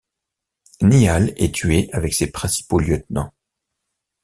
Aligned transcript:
Niall 0.81 1.31
est 1.37 1.53
tué 1.53 1.87
avec 1.93 2.15
ses 2.15 2.31
principaux 2.31 2.79
lieutenants. 2.79 3.31